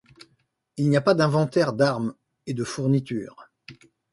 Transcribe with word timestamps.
Il 0.77 0.89
n'y 0.89 0.97
a 0.97 1.01
pas 1.01 1.13
d'inventaire 1.13 1.73
d'armes 1.73 2.15
et 2.47 2.55
de 2.55 2.63
fournitures. 2.63 3.51